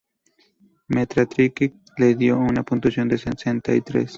Metacritic 0.87 1.75
le 1.97 2.15
dio 2.15 2.35
una 2.35 2.63
puntuación 2.63 3.07
de 3.07 3.19
sesenta 3.19 3.71
y 3.75 3.81
tres. 3.81 4.09